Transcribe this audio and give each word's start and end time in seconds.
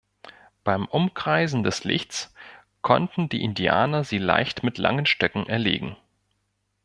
Beim 0.63 0.87
Umkreisen 0.87 1.61
des 1.63 1.83
Lichts 1.83 2.33
konnten 2.81 3.29
die 3.29 3.43
Indianer 3.43 4.03
sie 4.03 4.17
leicht 4.17 4.63
mit 4.63 4.79
langen 4.79 5.05
Stöcken 5.05 5.45
erlegen. 5.47 5.95